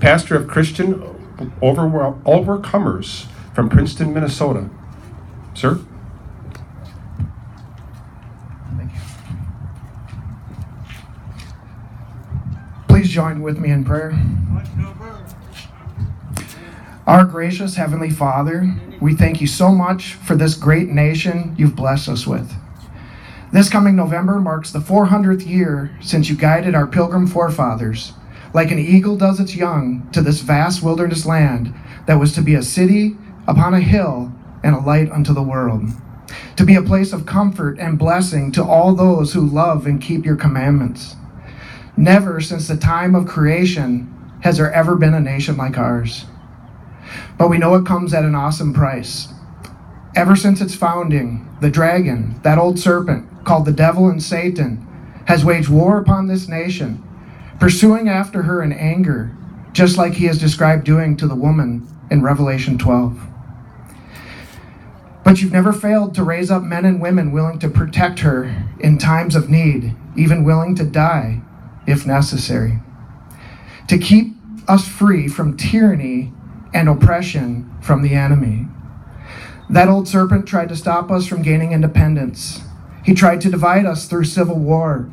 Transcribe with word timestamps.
pastor 0.00 0.36
of 0.36 0.48
Christian 0.48 1.02
Over- 1.62 1.88
Overcomers 2.24 3.26
from 3.54 3.68
Princeton, 3.68 4.12
Minnesota. 4.12 4.68
Sir? 5.54 5.80
Please 12.88 13.08
join 13.10 13.42
with 13.42 13.58
me 13.58 13.70
in 13.70 13.84
prayer. 13.84 14.18
Our 17.06 17.24
gracious 17.24 17.76
Heavenly 17.76 18.10
Father, 18.10 18.74
we 19.00 19.14
thank 19.14 19.40
you 19.40 19.46
so 19.46 19.70
much 19.70 20.14
for 20.14 20.36
this 20.36 20.54
great 20.54 20.88
nation 20.88 21.54
you've 21.56 21.76
blessed 21.76 22.08
us 22.08 22.26
with. 22.26 22.52
This 23.50 23.70
coming 23.70 23.96
November 23.96 24.38
marks 24.38 24.70
the 24.70 24.78
400th 24.80 25.46
year 25.46 25.96
since 26.02 26.28
you 26.28 26.36
guided 26.36 26.74
our 26.74 26.86
pilgrim 26.86 27.26
forefathers, 27.26 28.12
like 28.54 28.70
an 28.70 28.78
eagle 28.78 29.16
does 29.16 29.40
its 29.40 29.54
young, 29.54 30.08
to 30.12 30.22
this 30.22 30.40
vast 30.40 30.82
wilderness 30.82 31.26
land 31.26 31.74
that 32.06 32.18
was 32.18 32.32
to 32.34 32.42
be 32.42 32.54
a 32.54 32.62
city 32.62 33.16
upon 33.46 33.74
a 33.74 33.80
hill 33.80 34.32
and 34.62 34.74
a 34.74 34.80
light 34.80 35.10
unto 35.10 35.32
the 35.32 35.42
world, 35.42 35.82
to 36.56 36.64
be 36.64 36.74
a 36.74 36.82
place 36.82 37.12
of 37.12 37.26
comfort 37.26 37.78
and 37.78 37.98
blessing 37.98 38.50
to 38.52 38.64
all 38.64 38.94
those 38.94 39.32
who 39.32 39.40
love 39.40 39.86
and 39.86 40.00
keep 40.00 40.24
your 40.24 40.36
commandments. 40.36 41.16
Never 41.96 42.40
since 42.40 42.68
the 42.68 42.76
time 42.76 43.14
of 43.14 43.26
creation 43.26 44.14
has 44.42 44.56
there 44.56 44.72
ever 44.72 44.96
been 44.96 45.14
a 45.14 45.20
nation 45.20 45.56
like 45.56 45.76
ours. 45.76 46.26
But 47.36 47.48
we 47.48 47.58
know 47.58 47.74
it 47.74 47.86
comes 47.86 48.14
at 48.14 48.24
an 48.24 48.34
awesome 48.34 48.72
price. 48.72 49.28
Ever 50.14 50.36
since 50.36 50.60
its 50.60 50.74
founding, 50.74 51.48
the 51.60 51.70
dragon, 51.70 52.40
that 52.42 52.58
old 52.58 52.78
serpent 52.78 53.44
called 53.44 53.64
the 53.64 53.72
devil 53.72 54.08
and 54.08 54.22
Satan, 54.22 54.84
has 55.26 55.44
waged 55.44 55.68
war 55.68 55.98
upon 55.98 56.26
this 56.26 56.48
nation, 56.48 57.02
pursuing 57.58 58.08
after 58.08 58.42
her 58.42 58.62
in 58.62 58.72
anger, 58.72 59.36
just 59.72 59.98
like 59.98 60.14
he 60.14 60.26
has 60.26 60.38
described 60.38 60.84
doing 60.84 61.16
to 61.16 61.26
the 61.26 61.34
woman 61.34 61.86
in 62.10 62.22
Revelation 62.22 62.78
12. 62.78 63.20
But 65.24 65.42
you've 65.42 65.52
never 65.52 65.72
failed 65.72 66.14
to 66.14 66.24
raise 66.24 66.50
up 66.50 66.62
men 66.62 66.84
and 66.84 67.00
women 67.00 67.32
willing 67.32 67.58
to 67.58 67.68
protect 67.68 68.20
her 68.20 68.66
in 68.80 68.96
times 68.96 69.36
of 69.36 69.50
need, 69.50 69.94
even 70.16 70.44
willing 70.44 70.74
to 70.76 70.84
die 70.84 71.42
if 71.86 72.06
necessary. 72.06 72.80
To 73.88 73.98
keep 73.98 74.34
us 74.66 74.86
free 74.86 75.28
from 75.28 75.56
tyranny 75.56 76.32
and 76.72 76.88
oppression 76.88 77.70
from 77.80 78.02
the 78.02 78.14
enemy. 78.14 78.68
That 79.70 79.88
old 79.88 80.08
serpent 80.08 80.46
tried 80.46 80.68
to 80.70 80.76
stop 80.76 81.10
us 81.10 81.26
from 81.26 81.42
gaining 81.42 81.72
independence. 81.72 82.62
He 83.04 83.14
tried 83.14 83.40
to 83.42 83.50
divide 83.50 83.86
us 83.86 84.06
through 84.06 84.24
civil 84.24 84.58
war, 84.58 85.10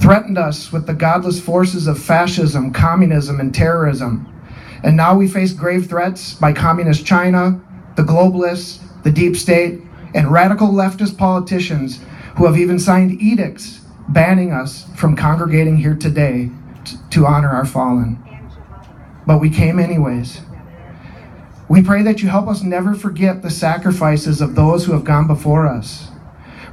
threatened 0.00 0.38
us 0.38 0.72
with 0.72 0.86
the 0.86 0.94
godless 0.94 1.40
forces 1.40 1.86
of 1.86 1.98
fascism, 1.98 2.72
communism, 2.72 3.40
and 3.40 3.54
terrorism. 3.54 4.28
And 4.82 4.96
now 4.96 5.16
we 5.16 5.28
face 5.28 5.52
grave 5.52 5.88
threats 5.88 6.34
by 6.34 6.52
communist 6.52 7.06
China, 7.06 7.60
the 7.96 8.02
globalists, 8.02 8.80
the 9.02 9.10
deep 9.10 9.36
state, 9.36 9.80
and 10.14 10.30
radical 10.30 10.68
leftist 10.68 11.16
politicians 11.16 12.00
who 12.36 12.46
have 12.46 12.58
even 12.58 12.78
signed 12.78 13.20
edicts 13.20 13.80
banning 14.08 14.52
us 14.52 14.86
from 14.96 15.16
congregating 15.16 15.76
here 15.76 15.94
today 15.94 16.50
t- 16.84 16.96
to 17.10 17.26
honor 17.26 17.50
our 17.50 17.64
fallen. 17.64 18.18
But 19.26 19.40
we 19.40 19.50
came 19.50 19.78
anyways. 19.78 20.40
We 21.68 21.82
pray 21.82 22.02
that 22.02 22.22
you 22.22 22.28
help 22.28 22.48
us 22.48 22.62
never 22.62 22.94
forget 22.94 23.42
the 23.42 23.50
sacrifices 23.50 24.40
of 24.40 24.54
those 24.54 24.84
who 24.84 24.92
have 24.92 25.04
gone 25.04 25.26
before 25.26 25.66
us. 25.66 26.11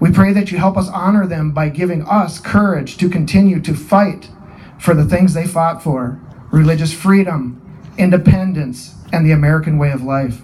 We 0.00 0.12
pray 0.12 0.32
that 0.32 0.52
you 0.52 0.58
help 0.58 0.76
us 0.76 0.88
honor 0.88 1.26
them 1.26 1.50
by 1.50 1.70
giving 1.70 2.02
us 2.02 2.38
courage 2.38 2.96
to 2.98 3.08
continue 3.08 3.60
to 3.60 3.74
fight 3.74 4.30
for 4.78 4.94
the 4.94 5.04
things 5.04 5.34
they 5.34 5.46
fought 5.46 5.82
for 5.82 6.20
religious 6.52 6.92
freedom, 6.92 7.60
independence, 7.98 8.94
and 9.12 9.26
the 9.26 9.32
American 9.32 9.76
way 9.76 9.90
of 9.90 10.02
life. 10.02 10.40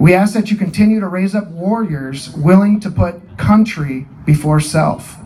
We 0.00 0.14
ask 0.14 0.34
that 0.34 0.50
you 0.50 0.56
continue 0.56 0.98
to 0.98 1.06
raise 1.06 1.34
up 1.34 1.48
warriors 1.48 2.30
willing 2.30 2.80
to 2.80 2.90
put 2.90 3.38
country 3.38 4.08
before 4.24 4.58
self. 4.58 5.16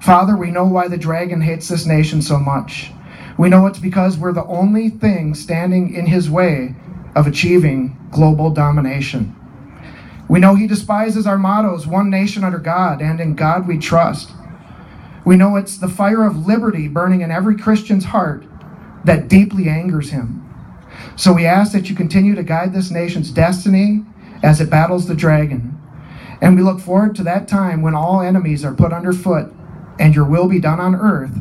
Father, 0.00 0.36
we 0.36 0.50
know 0.50 0.64
why 0.64 0.88
the 0.88 0.98
dragon 0.98 1.40
hates 1.40 1.68
this 1.68 1.86
nation 1.86 2.20
so 2.20 2.38
much. 2.38 2.90
We 3.38 3.48
know 3.48 3.66
it's 3.66 3.78
because 3.78 4.18
we're 4.18 4.32
the 4.32 4.44
only 4.44 4.88
thing 4.88 5.34
standing 5.34 5.94
in 5.94 6.06
his 6.06 6.28
way 6.28 6.74
of 7.14 7.26
achieving 7.26 7.96
global 8.10 8.50
domination. 8.50 9.34
We 10.28 10.40
know 10.40 10.54
he 10.54 10.66
despises 10.66 11.26
our 11.26 11.38
mottos 11.38 11.86
one 11.86 12.10
nation 12.10 12.44
under 12.44 12.58
God, 12.58 13.00
and 13.00 13.20
in 13.20 13.34
God 13.34 13.68
we 13.68 13.78
trust. 13.78 14.30
We 15.24 15.36
know 15.36 15.56
it's 15.56 15.78
the 15.78 15.88
fire 15.88 16.24
of 16.24 16.46
liberty 16.46 16.88
burning 16.88 17.20
in 17.20 17.30
every 17.30 17.56
Christian's 17.56 18.06
heart 18.06 18.44
that 19.04 19.28
deeply 19.28 19.68
angers 19.68 20.10
him. 20.10 20.42
So 21.16 21.32
we 21.32 21.46
ask 21.46 21.72
that 21.72 21.88
you 21.88 21.96
continue 21.96 22.34
to 22.34 22.42
guide 22.42 22.72
this 22.72 22.90
nation's 22.90 23.30
destiny 23.30 24.04
as 24.42 24.60
it 24.60 24.70
battles 24.70 25.06
the 25.06 25.14
dragon. 25.14 25.80
And 26.40 26.56
we 26.56 26.62
look 26.62 26.80
forward 26.80 27.14
to 27.16 27.22
that 27.24 27.48
time 27.48 27.82
when 27.82 27.94
all 27.94 28.20
enemies 28.20 28.64
are 28.64 28.74
put 28.74 28.92
underfoot 28.92 29.52
and 29.98 30.14
your 30.14 30.24
will 30.24 30.48
be 30.48 30.60
done 30.60 30.80
on 30.80 30.94
earth 30.94 31.36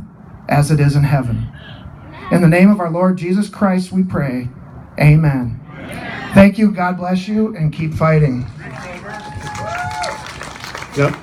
as 0.47 0.71
it 0.71 0.79
is 0.79 0.95
in 0.95 1.03
heaven. 1.03 1.47
In 2.31 2.41
the 2.41 2.47
name 2.47 2.69
of 2.69 2.79
our 2.79 2.89
Lord 2.89 3.17
Jesus 3.17 3.49
Christ, 3.49 3.91
we 3.91 4.03
pray. 4.03 4.47
Amen. 4.99 5.59
Thank 6.33 6.57
you. 6.57 6.71
God 6.71 6.97
bless 6.97 7.27
you 7.27 7.55
and 7.55 7.71
keep 7.71 7.93
fighting. 7.93 8.45
Yep. 10.97 11.13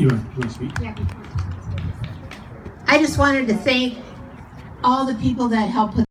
You 0.00 0.08
want, 0.08 0.22
you 0.24 0.40
want 0.40 0.42
to 0.42 0.48
speak? 0.50 0.72
I 2.88 2.98
just 2.98 3.16
wanted 3.16 3.46
to 3.46 3.54
thank 3.54 3.98
all 4.82 5.06
the 5.06 5.14
people 5.14 5.46
that 5.48 5.66
helped 5.70 5.94
put 5.94 6.06